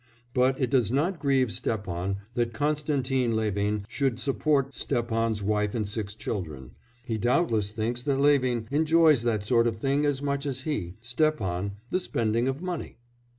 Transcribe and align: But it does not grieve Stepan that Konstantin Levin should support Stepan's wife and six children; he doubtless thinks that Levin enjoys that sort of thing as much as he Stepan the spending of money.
But 0.33 0.59
it 0.59 0.71
does 0.71 0.91
not 0.91 1.19
grieve 1.19 1.51
Stepan 1.51 2.17
that 2.33 2.53
Konstantin 2.53 3.35
Levin 3.35 3.85
should 3.87 4.19
support 4.19 4.73
Stepan's 4.73 5.43
wife 5.43 5.75
and 5.75 5.87
six 5.87 6.15
children; 6.15 6.71
he 7.05 7.19
doubtless 7.19 7.71
thinks 7.71 8.01
that 8.01 8.17
Levin 8.19 8.67
enjoys 8.71 9.21
that 9.21 9.43
sort 9.43 9.67
of 9.67 9.77
thing 9.77 10.03
as 10.07 10.23
much 10.23 10.47
as 10.47 10.61
he 10.61 10.95
Stepan 11.01 11.73
the 11.91 11.99
spending 11.99 12.47
of 12.47 12.63
money. 12.63 12.97